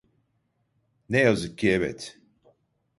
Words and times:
Ne 1.09 1.19
yazık 1.19 1.57
ki 1.57 1.69
evet. 1.71 2.19